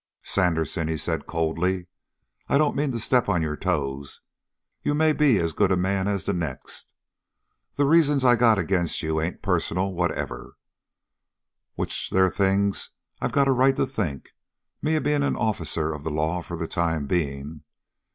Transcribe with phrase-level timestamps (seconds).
[0.23, 1.85] "Sandersen," he said coldly,
[2.49, 4.19] "I don't mean to step on your toes.
[4.81, 6.87] You may be as good a man as the next.
[7.75, 10.57] The reasons that I got agin' you ain't personal whatever,
[11.75, 12.89] which they're things
[13.21, 14.29] I got a right to think,
[14.81, 17.61] me being an officer of the law for the time being.